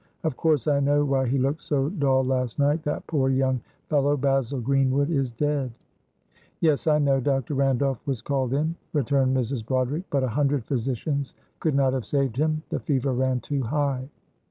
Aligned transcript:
Of 0.23 0.35
course 0.35 0.65
I 0.65 0.79
know 0.79 1.05
why 1.05 1.27
he 1.27 1.37
looked 1.37 1.61
so 1.61 1.89
dull 1.89 2.23
last 2.25 2.57
night, 2.57 2.81
that 2.85 3.05
poor 3.05 3.29
young 3.29 3.61
fellow 3.87 4.17
Basil 4.17 4.59
Greenwood 4.59 5.11
is 5.11 5.29
dead." 5.29 5.71
"Yes, 6.59 6.87
I 6.87 6.97
know; 6.97 7.19
Dr. 7.19 7.53
Randolph 7.53 8.01
was 8.07 8.19
called 8.19 8.51
in," 8.55 8.73
returned 8.93 9.37
Mrs. 9.37 9.63
Broderick; 9.63 10.05
"but 10.09 10.23
a 10.23 10.27
hundred 10.29 10.65
physicians 10.65 11.35
could 11.59 11.75
not 11.75 11.93
have 11.93 12.05
saved 12.05 12.37
him, 12.37 12.63
the 12.69 12.79
fever 12.79 13.13
ran 13.13 13.41
too 13.41 13.61
high." 13.61 14.09